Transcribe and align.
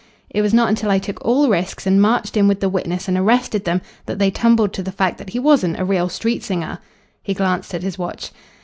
It 0.31 0.41
was 0.41 0.51
not 0.51 0.67
until 0.67 0.89
I 0.89 0.97
took 0.97 1.23
all 1.23 1.47
risks 1.47 1.85
and 1.85 2.01
marched 2.01 2.35
in 2.35 2.47
with 2.47 2.59
the 2.59 2.69
witness 2.69 3.07
and 3.07 3.15
arrested 3.15 3.65
them 3.65 3.81
that 4.07 4.17
they 4.17 4.31
tumbled 4.31 4.73
to 4.73 4.81
the 4.81 4.91
fact 4.91 5.19
that 5.19 5.29
he 5.29 5.37
wasn't 5.37 5.79
a 5.79 5.85
real 5.85 6.09
street 6.09 6.41
singer." 6.41 6.79
He 7.21 7.35
glanced 7.35 7.75
at 7.75 7.83
his 7.83 7.99
watch. 7.99 8.31